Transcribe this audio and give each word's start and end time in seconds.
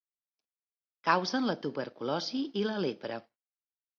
Causen 1.07 1.45
la 1.49 1.55
tuberculosi 1.67 2.41
i 2.61 2.63
la 2.71 2.79
lepra. 2.87 3.23